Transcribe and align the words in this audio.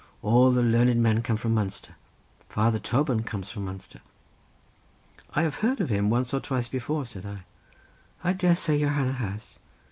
all 0.23 0.49
the 0.51 0.63
learned 0.63 0.99
men 0.99 1.21
comes 1.21 1.39
from 1.41 1.53
Munster. 1.53 1.93
Father 2.49 2.79
Toban 2.79 3.23
comes 3.23 3.51
from 3.51 3.65
Munster." 3.65 4.01
"I 5.35 5.43
have 5.43 5.57
heard 5.57 5.79
of 5.79 5.89
him 5.89 6.09
once 6.09 6.33
or 6.33 6.39
twice 6.39 6.67
before," 6.67 7.05
said 7.05 7.23
I. 7.23 7.43
"I 8.23 8.33
dare 8.33 8.55
say 8.55 8.75
your 8.75 8.89
hanner 8.89 9.11
has. 9.11 9.59